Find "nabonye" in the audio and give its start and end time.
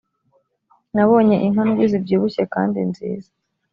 0.95-1.35